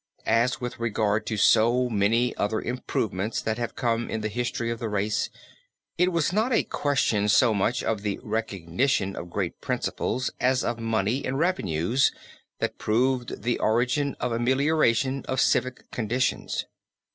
As 0.25 0.59
with 0.59 0.79
regard 0.79 1.27
to 1.27 1.37
so 1.37 1.87
many 1.87 2.35
other 2.35 2.59
improvements 2.59 3.39
that 3.39 3.59
have 3.59 3.75
come 3.75 4.09
in 4.09 4.21
the 4.21 4.29
history 4.29 4.71
of 4.71 4.79
the 4.79 4.89
race, 4.89 5.29
it 5.95 6.11
was 6.11 6.33
not 6.33 6.51
a 6.51 6.63
question 6.63 7.29
so 7.29 7.53
much 7.53 7.83
of 7.83 8.01
the 8.01 8.17
recognition 8.23 9.15
of 9.15 9.29
great 9.29 9.61
principles 9.61 10.31
as 10.39 10.63
of 10.63 10.79
money 10.79 11.23
and 11.23 11.37
revenues 11.37 12.11
that 12.57 12.79
proved 12.79 13.43
the 13.43 13.59
origin 13.59 14.15
of 14.19 14.31
amelioration 14.31 15.23
of 15.27 15.39
civic 15.39 15.91
conditions. 15.91 16.65